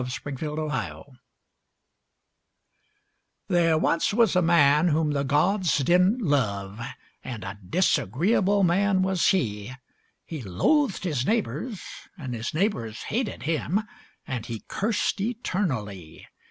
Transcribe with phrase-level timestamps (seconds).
[0.01, 1.19] A Tale of Starvation
[3.49, 6.81] There once was a man whom the gods didn't love,
[7.23, 9.73] And a disagreeable man was he.
[10.25, 11.83] He loathed his neighbours,
[12.17, 13.81] and his neighbours hated him,
[14.25, 16.27] And he cursed eternally.